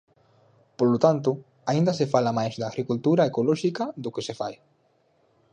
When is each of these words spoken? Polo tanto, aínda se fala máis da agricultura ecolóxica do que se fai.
Polo 0.79 0.97
tanto, 1.05 1.31
aínda 1.71 1.91
se 1.99 2.05
fala 2.13 2.35
máis 2.39 2.53
da 2.59 2.69
agricultura 2.71 3.27
ecolóxica 3.29 3.85
do 4.03 4.13
que 4.15 4.25
se 4.27 4.33
fai. 4.39 4.55